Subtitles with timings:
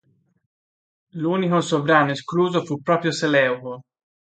[1.11, 3.83] L'unico sovrano escluso fu proprio Seleuco.